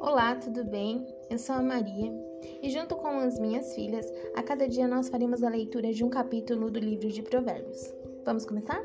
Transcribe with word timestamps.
Olá, 0.00 0.36
tudo 0.36 0.64
bem? 0.64 1.06
Eu 1.28 1.38
sou 1.38 1.56
a 1.56 1.62
Maria 1.62 2.12
e, 2.62 2.70
junto 2.70 2.94
com 2.94 3.08
as 3.08 3.38
minhas 3.38 3.74
filhas, 3.74 4.06
a 4.34 4.42
cada 4.42 4.68
dia 4.68 4.86
nós 4.86 5.08
faremos 5.08 5.42
a 5.42 5.48
leitura 5.48 5.92
de 5.92 6.04
um 6.04 6.08
capítulo 6.08 6.70
do 6.70 6.78
livro 6.78 7.08
de 7.08 7.20
Provérbios. 7.22 7.92
Vamos 8.24 8.46
começar? 8.46 8.80